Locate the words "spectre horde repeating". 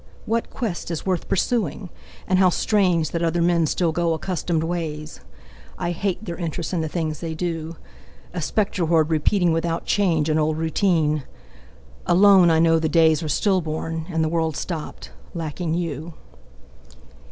8.41-9.53